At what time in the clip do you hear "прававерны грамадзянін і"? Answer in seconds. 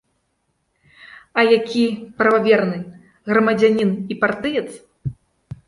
2.21-4.21